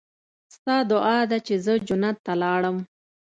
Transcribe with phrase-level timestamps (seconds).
[0.55, 2.77] ستا دعا ده چې زه جنت ته لاړم.